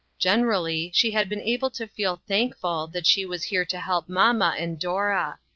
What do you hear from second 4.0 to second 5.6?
mamma and Dora.